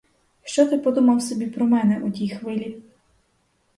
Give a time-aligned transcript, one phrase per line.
[0.43, 2.77] Що ти подумав собі про мене в тій хвилі?